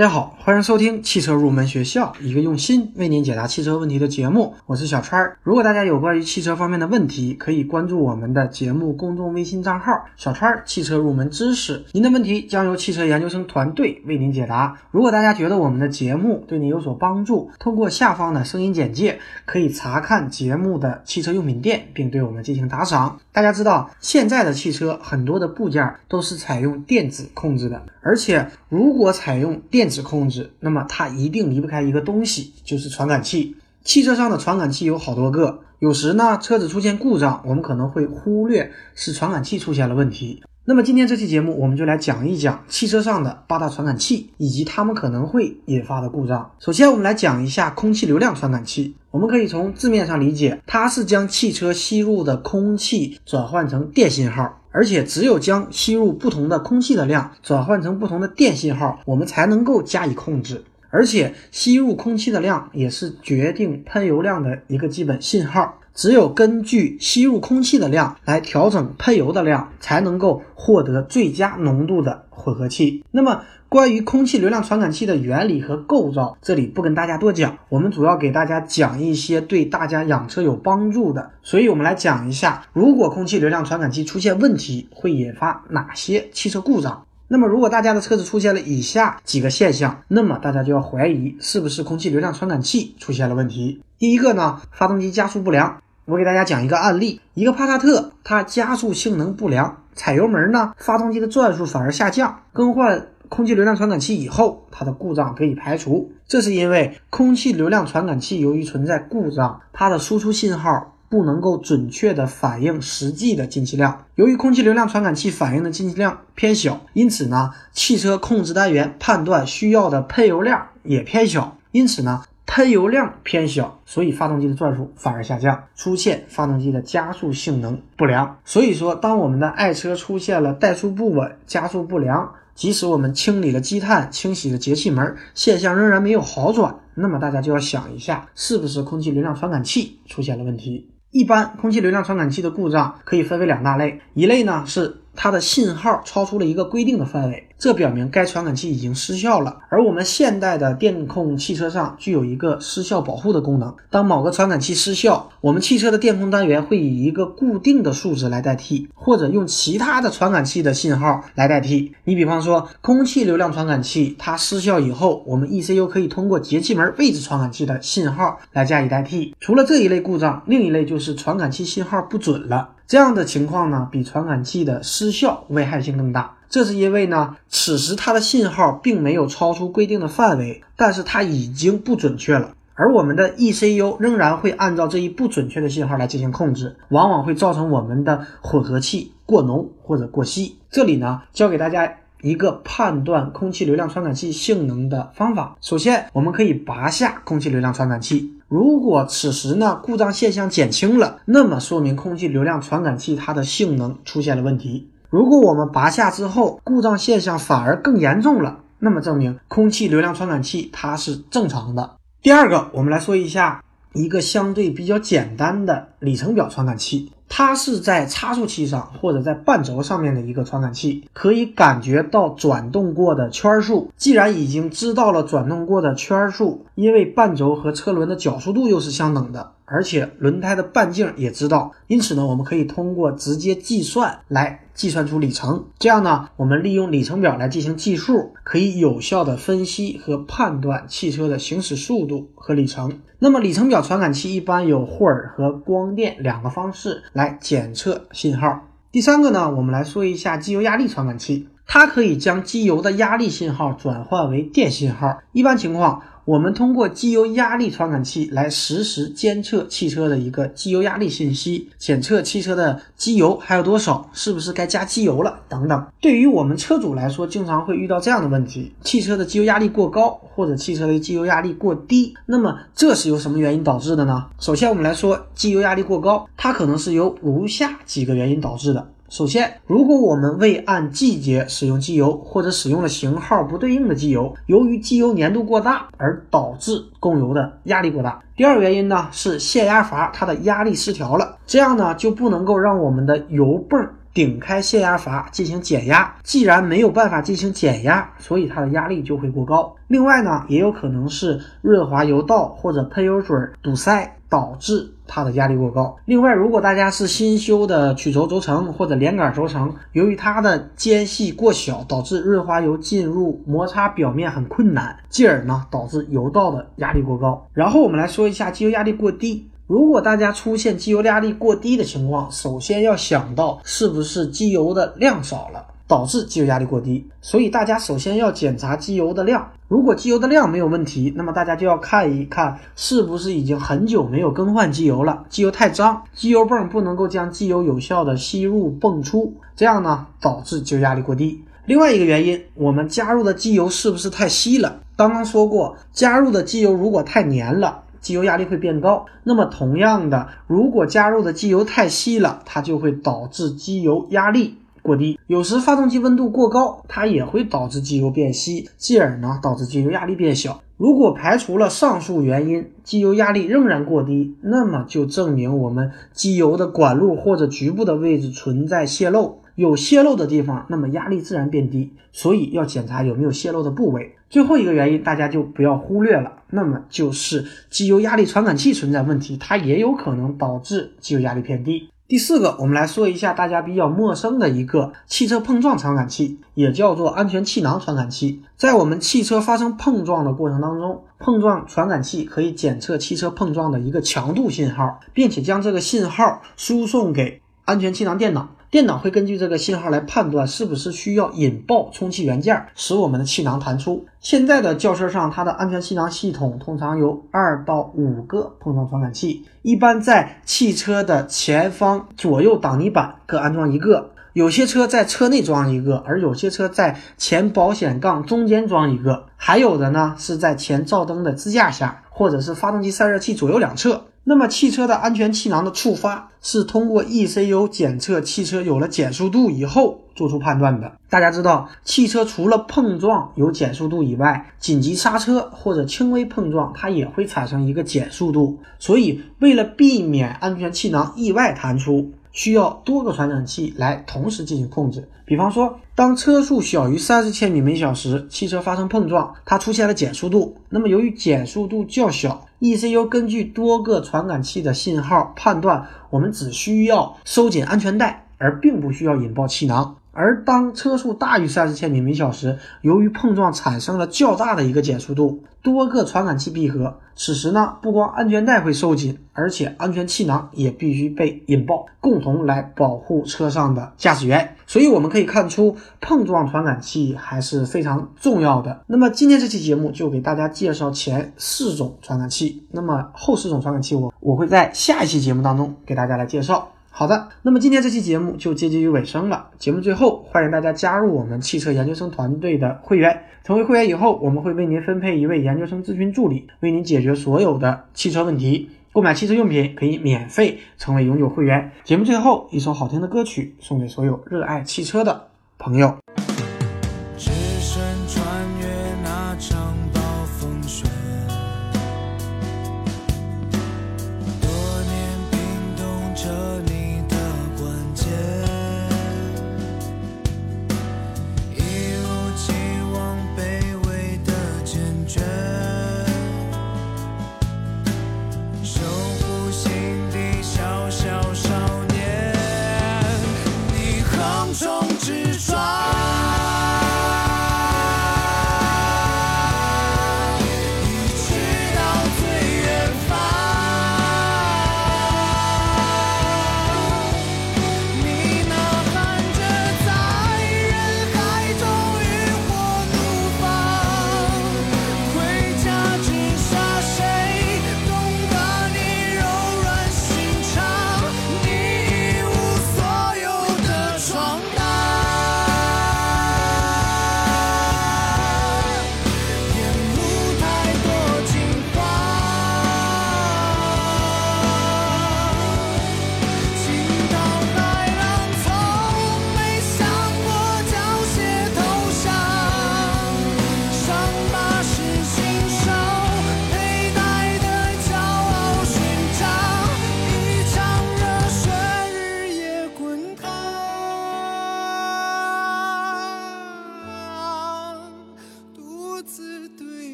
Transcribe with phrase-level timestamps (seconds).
[0.00, 4.54] 大家好，欢迎收听汽车入门学校，一个用心为您解答汽车问题的节目。
[4.66, 5.38] 我是小川儿。
[5.44, 11.84] 如果大家有关于汽车方面的问题，可以关注我们的节目公众微信账号“小川儿汽车入门知识”。
[11.94, 14.76] 您的问题将由汽车研究生团队为您解答。
[14.90, 23.20] 如果大家觉得我们的节目对您有所帮助，通过下方的声音简介可以查看节目的汽车用品店，并对我们进行打赏。
[23.30, 33.56] 大家知道，现在的汽车很多的部件都是采用电子控制的，而且如果采用电子控制，那么它一定离不开一个东西，就是传感器。
[33.82, 40.42] 汽车上的传感器有好多个，有时呢车子出现故障，我们可能会忽略是传感器出现了问题。
[40.66, 46.52] 那么今天这期节目，我们就来讲一讲汽车上的八大传感器以及它们可能会引发的故障。
[46.60, 48.94] 首先，我们来讲一下空气流量传感器。
[49.10, 60.64] 我们可以从字面上理解，它是将汽车吸入的空气转换成电信号，而且只有将吸入不同的空气的量转换成不同的电信号，我们才能够加以控制。
[60.90, 65.76] 而且吸入空气的量也是决定喷油量的一个基本信号。
[65.92, 73.04] 只有根据吸入空气的量来调整喷油的量，才能够获得最佳浓度的混合气。
[73.10, 81.30] 那么，关于空气流量传感器的原理和构造，这里不跟大家多讲，我们主要给大家讲一些对大家养车有帮助的。
[81.44, 87.04] 所以，我们来讲一下，如果空气流量传感器出现问题，会引发哪些汽车故障。
[87.28, 93.80] 那么，如果大家的车子出现了以下几个现象，那么大家就要怀疑是不是空气流量传感器出现了问题。
[94.00, 95.80] 第一个呢，发动机加速不良。
[96.06, 102.40] 我给大家讲一个案例，一个帕萨特，它加速性能不良，踩油门呢，发动机的转速反而下降。
[102.52, 106.12] 更换空气流量传感器以后，它的故障可以排除。
[106.26, 114.04] 这是因为空气流量传感器由于存在故障，它的输出信号不能够准确的反映实际的进气量。
[114.16, 122.24] 由于空气流量传感器反映的进气量偏小，因此呢，汽车控制单元判断需要的喷油量也偏小，因此呢。
[122.52, 128.38] 喷油量偏小，所以发动机的转速反而下降，出现发动机的加速性能不良。
[128.44, 140.90] 所以说，当我们的爱车出现了怠速不稳、加速不良，即使我们清理了积碳、清洗了节气门，现象仍然没有好转，那么大家就要想一下，是不是空气流量传感器出现了问题？
[141.10, 144.96] 一般空气流量传感器的故障可以分为两大类，一类呢是。
[145.22, 149.58] 它的信号超出了一个规定的范围，这表明该传感器已经失效了。
[149.68, 161.92] 而我们现代的电控汽车上具有一个失效保护的功能，当某个传感器失效，我们汽车的电控单元会以一个固定的数值来代替，或者用其他的传感器的信号来代替。
[162.04, 169.36] 你比方说，空气流量传感器它失效以后，我们 ECU 可以通过节气门位置传感器的信号来加以代替。
[169.38, 172.70] 除了这一类故障，另一类就是传感器信号不准了。
[172.90, 176.34] 这样的情况呢，比传感器的失效危害性更大。
[176.48, 190.56] 这是因为呢，此时它的信号并没有超出规定的范围，但是它已经不准确了，而我们的 ECU 仍然会按照这一不准确的信号来进行控制，往往会造成我们的混合气过浓或者过稀。
[190.68, 195.56] 这里呢，教给大家一个判断空气流量传感器性能的方法。
[195.60, 198.34] 首先，我们可以拔下空气流量传感器。
[198.50, 204.90] 如果此时呢故障现象减轻了，那么说明空气流量传感器它的性能出现了问题。
[205.08, 211.92] 如果我们拔下之后，故障现象反而更严重了，那么证明空气流量传感器它是正常的。
[212.22, 213.62] 第二个，我们来说一下
[213.92, 217.12] 一个相对比较简单的里程表传感器。
[217.32, 223.90] 它是在差速器上或者在半轴上面的一个传感器，可以感觉到转动过的圈数。
[223.96, 229.52] 既然已经知道了转动过的圈数，因为半轴和车轮的角速度又是相等的。
[229.70, 235.66] 而且轮胎的半径也知道，因此呢，我们可以通过直接计算来计算出里程。
[235.78, 242.98] 这样呢，我们利用里程表来进行计数，可以有效的分析和判断汽车的行驶速度和里程。
[243.20, 248.66] 那么里程表传感器一般有霍尔和光电两个方式来检测信号。
[248.90, 255.18] 第三个呢，我们来说一下机油压力传感器，它可以将机油的压力信号转换为电信号。
[255.32, 256.02] 一般情况。
[256.30, 265.86] 我们通过机油压力传感器来实时监测汽车的一个机油压力信息，检测汽车的机油还有多少，是不是该加机油了等等。
[266.00, 272.14] 对于我们车主来说，经常会遇到这样的问题：汽车的机油压力过高，或者汽车的机油压力过低。
[272.26, 274.26] 那么这是由什么原因导致的呢？
[274.38, 278.88] 首先，我们来说机油压力过高，它可能是由如下几个原因导致的。
[279.10, 288.22] 首先，如果我们未按季节使用机油，或者使用了型号不对应的机油，由于机油粘度过大而导致供油的压力过大。
[288.36, 296.14] 第二个原因呢是限压阀它的压力失调了，这样呢就不能够让我们的油泵顶开泄压阀进行减压。
[296.22, 299.74] 既然没有办法进行减压，所以它的压力就会过高。
[299.88, 305.96] 另外呢，也有可能是润滑油道或者喷油嘴堵塞导致它的压力过高。
[306.04, 317.44] 另外，如果大家是新修的曲轴轴承或者连杆轴承，由于它的间隙过小，导致润滑油进入摩擦表面很困难，进而呢导致油道的压力过高。
[317.52, 319.48] 然后我们来说一下机油压力过低。
[319.70, 327.06] 如果大家出现机油压力过低的情况，首先要想到是不是机油的量少了，导致机油压力过低。
[327.20, 329.48] 所以大家首先要检查机油的量。
[329.68, 341.44] 如果机油的量没有问题，那么大家就要看一看是不是已经很久没有更换机油了，机油太脏，机油泵不能够将机油有效的吸入泵出，这样呢导致机油压力过低。
[341.66, 344.80] 另外一个原因，我们加入的机油是不是太稀了？
[344.96, 347.84] 刚刚说过，加入的机油如果太黏了。
[348.00, 349.06] 机油压力会变高。
[349.24, 355.18] 那么同样的，如果加入的机油太稀了，它就会导致机油压力过低。
[355.26, 360.62] 有时发动机温度过高，它也会导致机油变稀，进而呢导致机油压力变小。
[360.76, 369.40] 如果排除了上述原因，机油压力仍然过低，那么就证明我们机油的管路或者局部的位置存在泄漏。
[369.56, 374.14] 有泄漏的地方，那么压力自然变低，所以要检查有没有泄漏的部位。
[374.30, 381.90] 最后一个原因，大家就不要忽略了，那么就是机油压力传感器存在问题，它也有可能导致机油压力偏低。
[382.06, 388.42] 第四个，我们来说一下大家比较陌生的一个汽车碰撞传感器，也叫做安全气囊传感器。
[388.56, 398.48] 在我们汽车发生碰撞的过程当中，碰撞传感器可以检测汽车碰撞的一个强度信号，并且将这个信号输送给安全气囊电脑。
[398.68, 404.06] 电脑会根据这个信号来判断是不是需要引爆充气元件，使我们的气囊弹出。
[404.20, 414.10] 现在的轿车上，它的安全气囊系统通常有二到五个碰撞传感器，一般在汽车的前方左右挡泥板各安装一个。
[414.32, 424.04] 有些车在车内装一个，而有些车在前保险杠中间装一个，还有的呢是在前照灯的支架下，或者是发动机散热器左右两侧。
[424.30, 430.92] 那么汽车的安全气囊的触发是通过 ECU 检测汽车有了减速度以后做出判断的。
[431.08, 438.60] 大家知道，汽车除了碰撞有减速度以外，紧急刹车或者轻微碰撞它也会产生一个减速度。
[438.78, 442.12] 所以为了避免安全气囊意外弹出。
[442.32, 445.08] 需要多个传感器来同时进行控制。
[445.24, 450.56] 比方说，当车速小于三十千米每小时，汽车发生碰撞，它出现了减速度。
[450.68, 459.96] 那么，由于减速度较小，ECU 根据多个传感器的信号判断，我们只需要收紧安全带，而并不需要引爆气囊。
[460.12, 474.56] 而当车速大于三十千米每小时，由于碰撞产生了较大的一个减速度，多个传感器闭合，此时呢，不光安全带会收紧，而且安全气囊也必须被引爆，共同来保护车上的驾驶员。
[474.66, 478.82] 所以我们可以看出，碰撞传感器还是非常重要的。
[478.86, 486.68] 那么今天这期节目就给大家介绍前四种传感器，那么后四种传感器我我会在下一期节目当中给大家来介绍。
[486.92, 489.48] 好的，那么今天这期节目就接近于尾声了。
[489.58, 493.22] 节目最后，欢迎大家加入我们汽车研究生团队的会员。
[493.42, 498.68] 成为会员以后，我们会为您分配一位研究生咨询助理，为您解决所有的汽车问题。
[498.92, 501.70] 购买汽车用品可以免费成为永久会员。
[501.84, 505.28] 节目最后，一首好听的歌曲送给所有热爱汽车的
[505.58, 505.96] 朋友。